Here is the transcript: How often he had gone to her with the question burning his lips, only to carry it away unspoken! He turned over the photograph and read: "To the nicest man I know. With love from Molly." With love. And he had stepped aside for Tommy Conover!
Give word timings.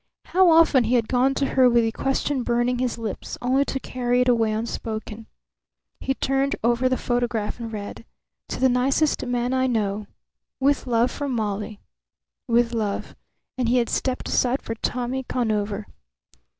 How 0.25 0.49
often 0.49 0.85
he 0.85 0.95
had 0.95 1.07
gone 1.07 1.35
to 1.35 1.45
her 1.49 1.69
with 1.69 1.83
the 1.83 1.91
question 1.91 2.41
burning 2.41 2.79
his 2.79 2.97
lips, 2.97 3.37
only 3.39 3.63
to 3.65 3.79
carry 3.79 4.21
it 4.21 4.27
away 4.27 4.51
unspoken! 4.51 5.27
He 5.99 6.15
turned 6.15 6.55
over 6.63 6.89
the 6.89 6.97
photograph 6.97 7.59
and 7.59 7.71
read: 7.71 8.03
"To 8.47 8.59
the 8.59 8.67
nicest 8.67 9.23
man 9.23 9.53
I 9.53 9.67
know. 9.67 10.07
With 10.59 10.87
love 10.87 11.11
from 11.11 11.33
Molly." 11.35 11.81
With 12.47 12.73
love. 12.73 13.15
And 13.59 13.69
he 13.69 13.77
had 13.77 13.89
stepped 13.89 14.27
aside 14.27 14.63
for 14.63 14.73
Tommy 14.73 15.21
Conover! 15.21 15.85